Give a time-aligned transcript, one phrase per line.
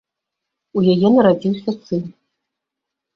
[0.79, 2.03] У яе нарадзіўся сын.